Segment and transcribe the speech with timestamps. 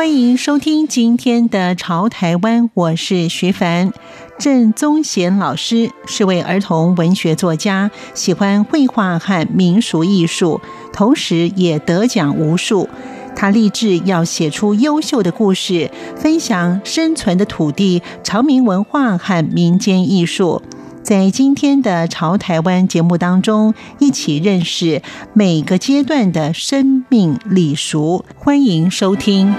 [0.00, 3.92] 欢迎收听今天的《潮台湾》，我是徐凡。
[4.38, 12.88] 郑宗贤老师是位儿童文学作家，喜欢绘画和民俗艺术，同时也得奖无数。
[13.36, 20.62] 他立志要写出优秀的故事，分享生存的土地、潮民文化和民间艺术。
[21.02, 25.02] 在今天的《潮台湾》节目当中，一起认识
[25.34, 28.24] 每个阶段的生命礼俗。
[28.38, 29.54] 欢迎收听。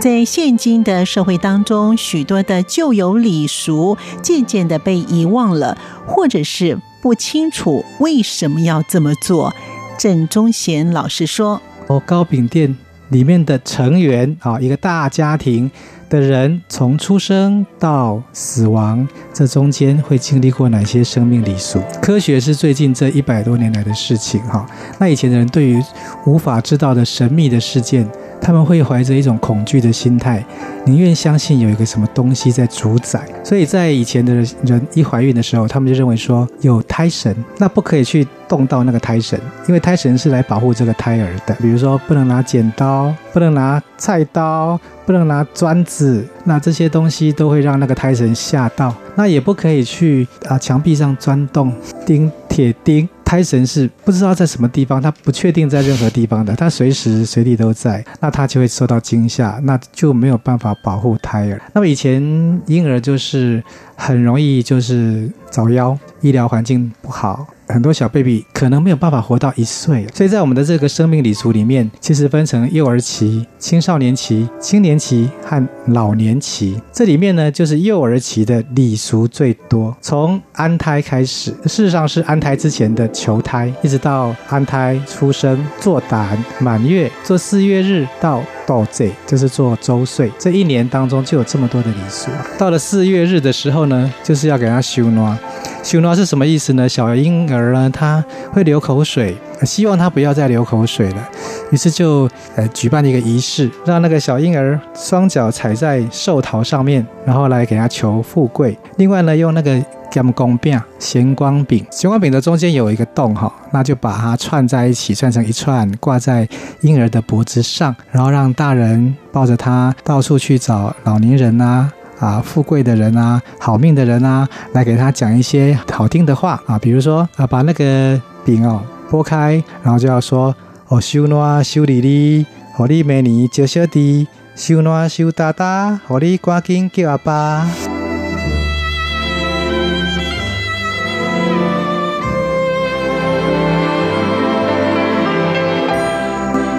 [0.00, 9.52] 在现今的社会当中，许多的旧有礼俗渐渐的被遗忘了，或者是不清楚为什么要这么做。
[9.98, 12.76] 郑宗贤老师说：“哦，糕饼店
[13.08, 15.68] 里面的成员啊，一个大家庭
[16.08, 21.82] 的人，从出生到死亡，这中间会经历过哪些生命礼俗？
[22.00, 24.64] 科学是最近这一百多年来的事情哈。
[25.00, 25.82] 那以前的人对于
[26.24, 28.08] 无法知道的神秘的事件。”
[28.40, 30.44] 他们会怀着一种恐惧的心态，
[30.84, 33.20] 宁愿相信有一个什么东西在主宰。
[33.44, 41.54] 所以在以前的人一怀孕的时候，他们就认为说有胎神，那不可以去动到那个胎神，因为胎神是来保护这个胎儿的。
[41.56, 48.94] 比如说，不能拿剪刀，不能拿菜刀，不能拿砖子，那这些东西都会让那个胎神吓到。
[49.14, 51.72] 那也不可以去啊墙壁上钻洞
[52.06, 53.08] 钉铁钉。
[53.28, 61.60] 胎神是不知道在什么地方，他不确定在任何地方的，他随时随地都在，那他就会受到惊吓，那就没有办法保护胎儿。
[61.74, 62.22] 那么以前
[62.64, 63.62] 婴儿就是
[63.96, 67.46] 很容易就是早夭，医疗环境不好。
[67.68, 76.80] 很多小 baby 可能没有办法活到一岁，所以在我们的这个生命礼俗里面，其实分成幼儿期、青少年期、青年期和老年期。
[76.92, 90.30] 这里面呢，就是幼儿期的礼俗最多，从安胎开始，事实上是安胎之前的求胎，一直到安胎出生、做胆、满月、做四月日到到这，就是做周岁。
[90.38, 92.30] 这一年当中就有这么多的礼俗。
[92.58, 95.38] 到了四月日的时候呢，就是要给他收暖。
[95.82, 96.86] 收暖是什么意思呢？
[96.86, 101.28] 小婴儿呢，他会流口水，希望他不要再流口水了，
[101.70, 108.76] 于是就呃举办了一个仪式，让那个小婴儿双脚踩在寿桃上面，然后来给他求富贵。
[108.96, 109.82] 另外呢，用那个
[110.18, 116.48] 咸光饼、咸光饼，咸光饼的中间有一个洞哈，那就把它串在一起，串成一串，挂在
[116.80, 121.92] 婴儿的脖子上，然后让大人抱着他到处去找老年人啊。
[122.18, 130.52] 啊，富贵的人啊，好命的人啊，来给他讲一些好听的话啊，比如说啊，把那个饼哦剥开，然后就要说
[130.88, 134.26] 哦，修暖修里里，和你每年招小弟，
[134.56, 137.87] 收暖收大大，和你赶紧叫阿爸。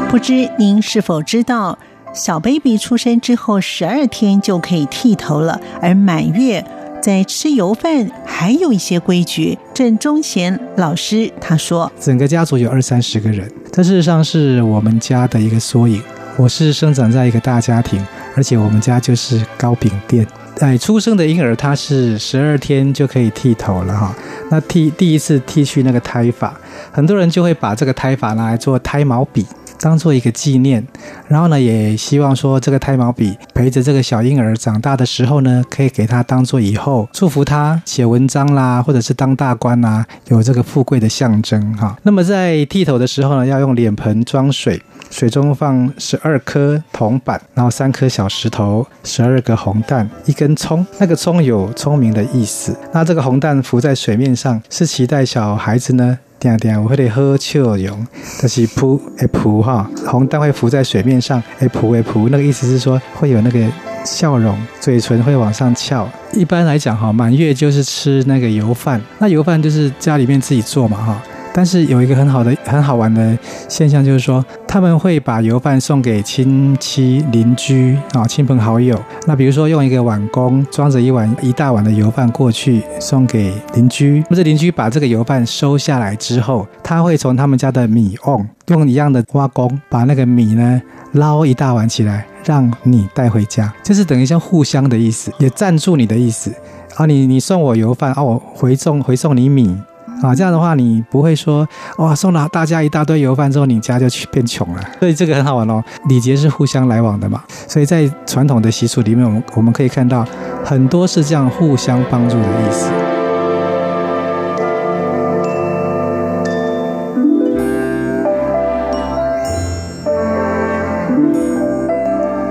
[0.09, 1.77] 不知您是否知道？
[2.15, 6.65] 小 baby 出生之后十二天就可以剃头了，而满月
[6.99, 9.55] 在吃油饭还有一些规矩。
[9.71, 16.01] 郑宗贤老师他说：“整个家族有二三十个人，这事实上是我们家的一个缩影。
[16.37, 18.03] 我是生长在一个大家庭，
[18.35, 20.25] 而且我们家就是糕饼店。
[20.59, 24.15] 哎，出生的婴儿他是十二天就可以剃头了哈。
[24.49, 26.51] 那剃第一次剃去那个胎发，
[26.91, 29.45] 很多人就会把这个胎发拿来做胎毛笔。”
[29.79, 30.85] 当做一个纪念，
[31.27, 41.97] 然后呢，也希望说这个胎毛笔陪着这个小婴儿长大的时候呢，可以给他当做以后祝福他写文章啦，或者是当大官啦，有这个富贵的象征哈。
[42.03, 50.85] 那么在剃头的时候呢，要用脸盆装水，水中放十二颗铜板，然后三颗小石头，十二个红蛋，一根葱。
[50.99, 52.75] 那个葱有聪明的意思。
[52.91, 56.19] 那这个红蛋浮在水面上，是期待小孩子呢。
[56.39, 58.07] 点点，我会得喝笑容，
[58.41, 63.59] 就是扑诶扑哈，红蛋会浮在水面上，诶扑诶扑，那个意思是说会有那个
[64.05, 66.07] 笑容，嘴唇会往上翘。
[66.33, 71.21] 一般来讲哈，满月就是吃那个油饭，那油饭就是家里面自己做嘛哈。
[71.53, 73.37] 但是有一个很好的、很好玩的
[73.67, 78.99] 现象，就是说他们会把油饭送给亲戚、邻居啊、亲朋好友。
[79.27, 90.81] 那比如说用一个碗公装着一碗一大碗的油饭过去送给邻居，那这邻居把这个油饭收下来之后，他会从他们家的米瓮用一样的挖工把那个米呢
[91.13, 96.53] 捞一大碗起来，让你带回家，就是等于像互相的意思，也赞助你的意思。
[96.95, 99.75] 啊，你你送我油饭，啊，我回送回送你米。
[100.21, 101.67] 啊，这样的话你不会说
[101.97, 104.83] 哇，送了大家一大堆油饭之后，你家就变穷了。
[104.99, 107.41] 所以这个很好玩哦，礼节是互相来往的嘛。
[107.67, 110.25] 所以在传统的习俗里面，我们我们可以看到
[110.63, 112.91] 很多是这样互相帮助的意思。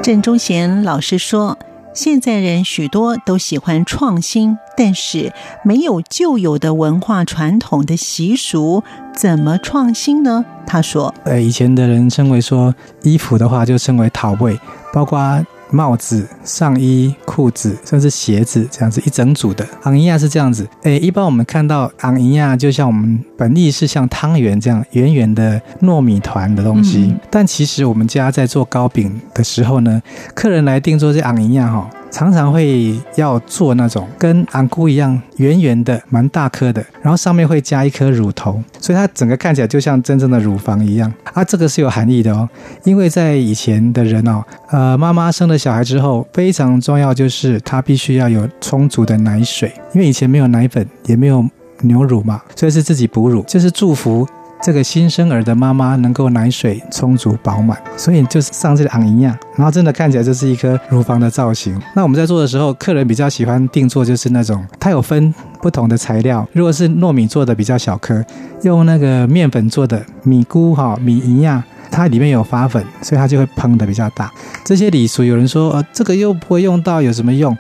[0.03, 1.59] 郑宗贤老师说。
[1.99, 5.33] 现在人许多都喜欢创新，但是
[5.65, 10.45] 没有旧有的文化传统的习俗，怎么创新呢？
[10.65, 12.73] 他说：“呃，以前的人称为说
[13.03, 14.57] 衣服的话，就称为淘味，
[14.95, 19.67] 包括。”帽子、上衣、裤子，甚至鞋子，这样子一整组的。
[19.83, 30.03] 昂尼亚是这样子，诶，一般我们看到昂尼亚就像我们本意是像汤圆这样圆圆的糯米团的东西，嗯、但其实我们家在做糕饼的时候呢，
[30.35, 31.89] 客人来订做这昂尼亚哈。
[32.11, 41.45] 常常会要做那种跟红菇一样圆圆的、蛮大颗的，然后上面会加一颗乳头，所以它整个看起来就像真正的乳房一样啊。
[41.45, 42.49] 这个是有含义的哦，
[42.85, 51.45] 因为在以前的人哦，呃，妈妈生了小孩之后，非常重要就是她必须要有充足的奶水，因为以前没有奶粉，也没有
[51.83, 54.27] 牛乳嘛，所以是自己哺乳，就是祝福。
[54.61, 61.81] 这个新生儿的妈妈能够奶水充足饱满，所以就是上这个昂一样，然后真的看起来就是一颗乳房的造型。
[61.95, 65.33] 那我们在做的时候，客人比较喜欢定做就是那种，它有分
[65.63, 66.47] 不同的材料。
[66.53, 68.25] 如果是糯米做的比较小颗，
[68.63, 74.31] 用那个面粉做的米菇哈米一样，它里面有发粉，所以它就会膨的比较大。
[74.65, 77.57] 这些礼俗有人说，呃，这个又不会用到，有什么用？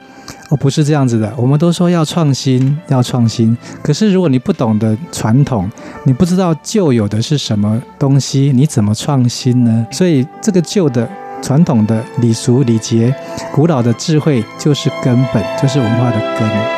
[0.48, 1.32] 哦，不是这样子的。
[1.36, 3.56] 我们都说要创新，要创新。
[3.82, 5.70] 可是如果你不懂得传统，
[6.04, 9.86] 你不知道旧有的是什么东西，你怎么创新呢？
[9.90, 11.06] 所以这个旧的、
[11.42, 13.14] 传统的礼俗礼节、
[13.52, 16.77] 古老的智慧，就是根本，就是文化的根。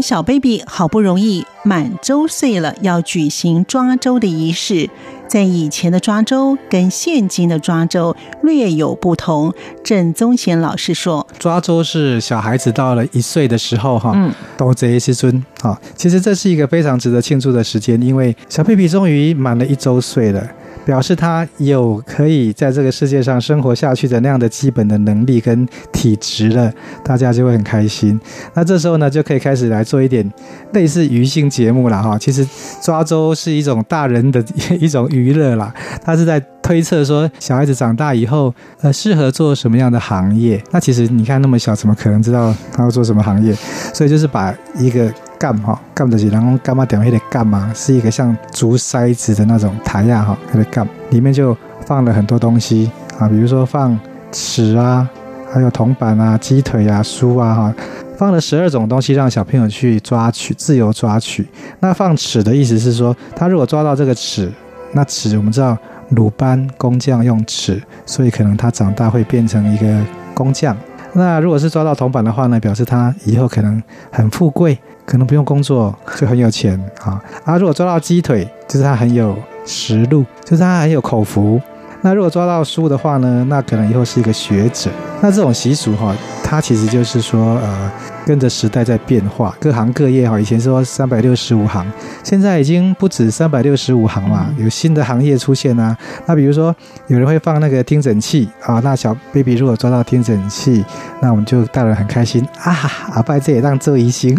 [0.00, 4.88] 小 baby 好不容易满周岁了，要举行抓周的仪式。
[5.28, 9.52] 在以前的抓周跟现今的抓周略有不同。
[9.84, 15.78] 郑宗贤老师说，抓周是小孩子到了一岁的时候，哈，嗯，都这一尊啊。
[15.94, 20.42] 其实这是一个非常值得庆祝的时间，因为小 baby 终于满了一周岁了。
[20.88, 26.72] 表示他有可以在这个世界上生活下去的那样的基本的能力跟体质了，
[27.04, 28.18] 大家就会很开心。
[28.54, 30.32] 那这时候呢，就可以开始来做一点
[30.72, 32.16] 类似娱乐节目了哈。
[32.18, 32.42] 其实
[32.80, 34.42] 抓周是一种大人的
[34.80, 40.58] 一种娱乐啦，他是在推测说小孩子长大以后呃适合做什么样的行业。
[40.70, 43.54] 那其实你看那么小，怎么可能知道他要做什么行业？
[43.92, 45.12] 所以就是把一个。
[45.38, 51.56] 干哈，杠的是然后干嘛点那个干嘛，是一个像竹筛子的那种台呀哈，它的杠里面就
[51.86, 53.98] 放了很多东西啊，比如说放
[54.32, 55.08] 尺啊，
[55.52, 57.74] 还有铜板啊、鸡腿啊、书啊哈，
[58.16, 61.46] 放了十二种东西让小朋友去抓取，自由抓取。
[61.80, 64.52] 那放尺的意思是说，他如果抓到这个尺，
[64.92, 65.78] 那尺我们知道
[66.10, 70.02] 鲁班工匠用尺，所以可能他长大会变成一个
[70.34, 70.76] 工匠。
[71.12, 74.78] 那如果是抓到铜板的话呢，表示他以后可能很富贵。
[75.08, 77.18] 可能不用工作就很有钱啊！
[77.42, 79.34] 啊，如果抓到鸡腿，就是他很有
[79.64, 81.58] 食禄，就是他很有口福。
[82.02, 84.90] 那如果抓到书的话呢，那可能以后是一个学者。
[85.20, 86.14] 那这种习俗哈，
[86.44, 87.90] 它其实就是说呃。
[88.26, 91.90] 跟着时代在变化，各行各业哈，以前说三百六十五行，
[92.22, 95.96] 现在已经不止三百六十五行嘛，有新的行业出现啊。
[96.26, 96.76] 那比如说
[97.06, 100.84] 有人会放那个听诊器啊，那小 baby 如果抓到听诊器，
[101.22, 102.76] 那我们就大人很开心啊，
[103.14, 104.38] 阿拜这也让这一星。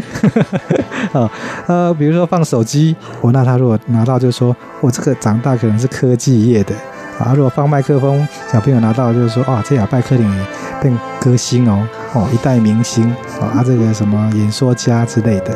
[1.12, 1.28] 啊
[1.66, 6.76] 呃，比如说放手机，我那他如果拿到就说，我这个长大可能是科技业的。
[7.20, 10.26] 啊，如果放麦克风，小朋友拿到就是说，啊，这哑拜克林
[10.82, 15.54] 变歌星哦，哦，一代明星啊，这个什么演说家之类的。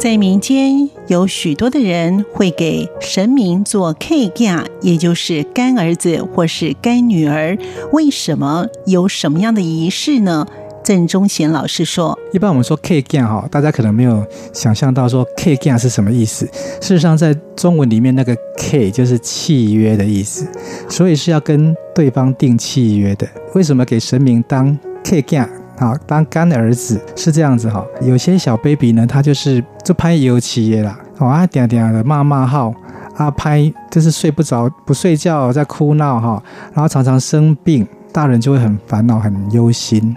[0.00, 7.58] 在民间有许多的人会给神明做 K 家，也就是干儿子或是干女儿。
[7.92, 10.46] 为什么有什么样的仪式呢？
[10.88, 16.46] 郑中贤老师说：“一般我们说 K 件哈，大家可能没有想象到说 K 件是什么意思。
[16.80, 20.46] 事实上，在中文里面，那个 K 就是契约的意思，
[20.88, 23.28] 所以是要跟对方订契约的。
[23.54, 25.46] 为什么给神明当 K 件？
[25.76, 27.84] 好，当干儿子是这样子哈。
[28.00, 32.72] 有些小 baby 呢，他就是就拍油漆的啦，哦啊，点点的骂骂号
[33.14, 36.42] 啊，拍就是睡不着，不睡觉在哭闹哈，
[36.72, 37.86] 然后常常生病。”
[38.18, 40.12] 大人就会很烦恼、很忧心，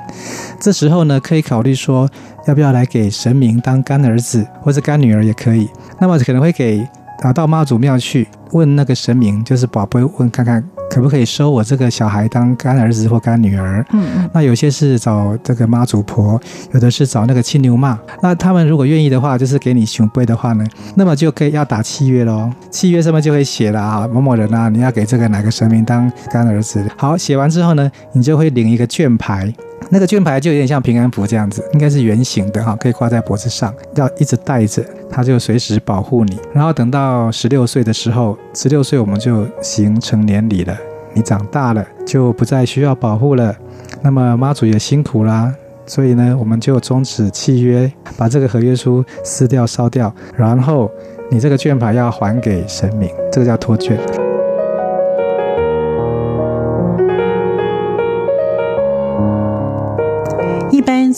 [0.59, 2.09] 这时候呢，可以考虑说，
[2.47, 5.69] 要不要来给神明当干儿子或者干女儿也可以。
[5.99, 6.83] 那么可能会给
[7.21, 10.63] 啊，到妈祖庙去问那个神明，就是宝贝问看看。
[10.89, 13.81] 可不可以收我这个小孩当干儿子或干女儿？
[13.93, 14.29] 嗯嗯。
[14.33, 16.37] 那有些是找这个妈祖婆，
[16.73, 17.97] 有的是找那个青牛妈。
[18.21, 22.51] 那他们如果愿意的话，就是给你熊背的话呢，那么就可以要打契约喽。
[22.69, 26.85] 契约上面就会写了啊，某某人啊，你要给这个哪个神明当干儿子。
[26.97, 29.53] 好，写完之后呢，你就会领一个券牌。
[29.93, 36.39] 那个券牌就有点像平安符这样子，应该是圆形的哈，可以挂在脖子上，要一直带着，它就随时保护你。
[36.53, 40.77] 然后等到十六岁的时候，十六岁我们就行成年礼了，
[41.13, 43.53] 你长大了就不再需要保护了。
[44.01, 45.53] 那么妈祖也辛苦啦，
[45.85, 50.89] 所以呢，我们就终止契约，把这个合约书撕掉烧掉，然后
[51.29, 53.99] 你这个券牌要还给神明，这个叫脱券。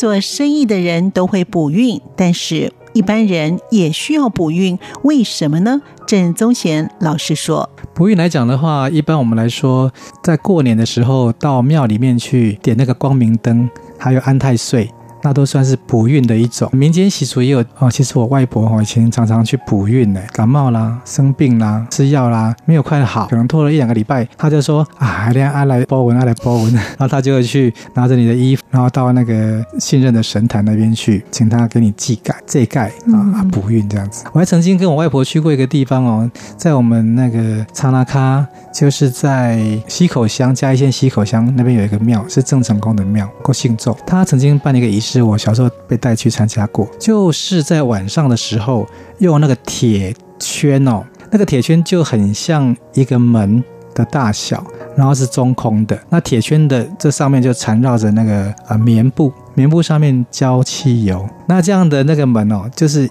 [0.04, 5.82] 做生意的人都会补运，但是一般人也需要补运，为什么呢？
[6.06, 9.90] 郑宗贤老师说，补运来讲的话，一般我们来说，
[10.22, 14.92] 在过年的时候到庙里面去点那个光明灯，还有安太岁。
[15.24, 17.90] 那都算是补运的一种，民间习俗也有哦。
[17.90, 34.26] 其实我外婆哦，以前常常去补运呢，感冒啦、生病啦、吃药啦，没有快好，可能拖了一两个礼拜，她就说啊，连阿来包文，阿来包文，然后她就会去拿着你的衣服，然后到那个信任的神坛那边去，请他给你祭盖、祭盖啊，补运这样子。
[34.34, 45.13] 我还曾经跟我外婆去过一个地方哦，在我们那个查那卡，就是在溪口乡嘉义县溪口乡那边有一个庙，是郑成功的庙，过信众，他曾经办了一个仪式。
[45.14, 48.88] 是我小时候被带去参加过，就是在晚上的时候
[49.20, 54.66] 用那个铁圈哦，那个铁圈就很像一个门的大小，
[54.96, 55.96] 然后是中空的。
[56.10, 61.24] 那铁圈的这上面就缠绕着那个呃棉布，棉布上面浇汽油。
[61.48, 63.08] 那这样的那个门哦，就是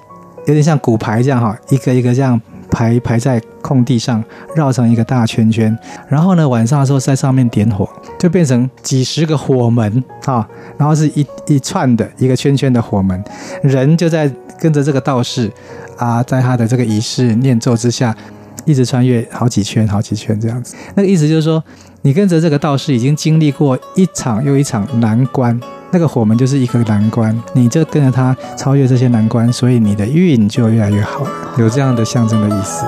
[0.46, 2.40] 有点像骨牌这样哈，一个一个这样。
[2.72, 4.24] 排排在空地上，
[4.56, 7.86] 绕成一个大圈圈，然后呢，晚上的时候在上面点火，
[8.18, 10.48] 就变成几十个火门啊，
[10.78, 13.22] 然后是一一串的一个圈圈的火门，
[13.62, 15.50] 人就在跟着这个道士
[15.98, 18.16] 啊，在他的这个仪式念咒之下，
[18.64, 20.74] 一直穿越好几圈好几圈这样子。
[20.94, 21.62] 那个意思就是说，
[22.00, 25.60] 你跟着这个道士已经经历过一场又一场难关。
[25.94, 31.26] 那个火门就是一个难关，你就跟着它超越这些难关，所以你的运就越来越好，
[31.58, 32.86] 有这样的象征的意思。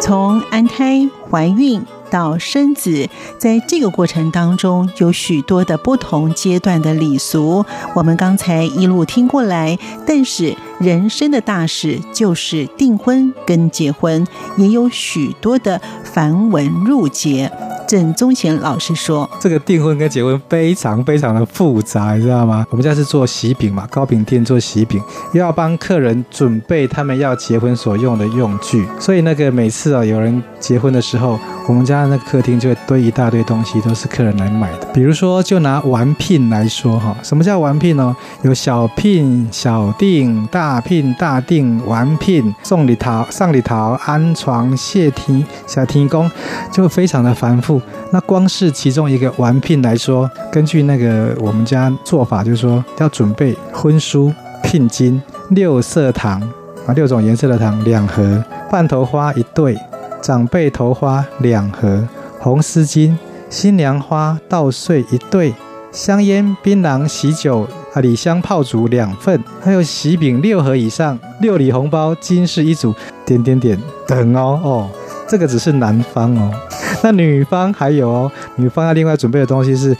[0.00, 1.84] 从安胎怀孕。
[2.10, 7.64] 到生子，在这个过程当中，有许多的不同阶段的礼俗，
[7.94, 9.78] 我们刚才一路听过来。
[10.06, 14.26] 但是人生的大事就是订婚跟结婚，
[14.58, 17.50] 也有许多的繁文缛节。
[17.90, 22.64] 郑宗贤老师说：“这个订婚跟结婚非常非常的复杂，你知道吗？
[22.70, 34.86] 我们家是做喜饼嘛，糕饼店做喜饼，又要帮客人准备他们要结婚所用的用具，所以那个每次啊，有人结婚的时候，我们家那个客厅就会堆一大堆东西，都是客人来买的。
[34.94, 38.16] 比如说，就拿玩聘来说哈，什么叫玩聘呢？
[38.42, 46.30] 有小聘、小订、大聘、大订、玩聘、送礼桃、上礼桃、安床、谢厅、小天公，
[46.70, 47.79] 就非常的繁复。
[48.10, 54.32] 那光是其中一个玩聘来说，根据那个我们家做法，就是说要准备婚书、
[54.62, 55.20] 聘金、
[55.50, 56.40] 六色糖
[56.86, 59.76] 啊，六种颜色的糖两盒，半头花一对，
[60.22, 62.06] 长辈头花两盒，
[62.38, 63.16] 红丝巾、
[63.48, 65.54] 新娘花稻穗一对，
[65.92, 72.94] 香烟、槟榔、喜酒啊，礼香炮竹两份，还有喜饼六盒以上，六礼红包金饰一组，
[73.24, 74.90] 点点点等哦哦，
[75.30, 76.50] 这个只是男方哦。
[77.02, 79.96] 那女方还有哦，女方要另外准备的东西是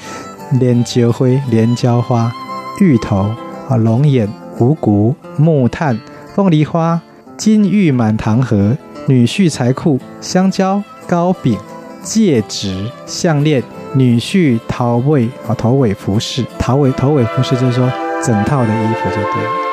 [0.58, 2.30] 莲结灰、莲椒花、
[2.80, 3.32] 芋头
[3.68, 5.96] 啊、龙眼、五谷、木炭、
[6.34, 7.00] 凤梨花、
[7.37, 11.56] 金玉满堂盒、女婿财库、香蕉、糕饼、
[12.02, 13.62] 戒指、项链、
[13.94, 17.88] 女婿头尾啊头尾服饰，头尾头尾服饰就是说
[18.22, 19.70] 整套的衣服就对了。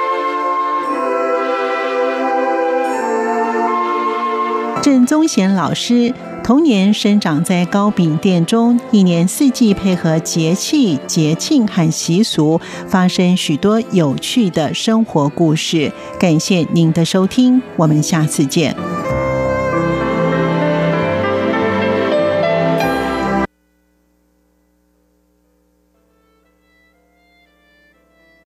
[4.88, 6.14] 郑宗贤老师
[6.46, 15.92] 童年生长在糕饼店中，一年四季配合节气、节庆和习俗，发生许多有趣的生活故事。
[16.18, 18.74] 感谢您的收听，我们下次见。